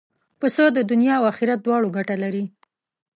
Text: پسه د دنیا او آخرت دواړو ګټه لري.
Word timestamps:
پسه 0.39 0.63
د 0.71 0.79
دنیا 0.91 1.15
او 1.19 1.23
آخرت 1.31 1.59
دواړو 1.63 1.93
ګټه 1.97 2.15
لري. 2.23 2.43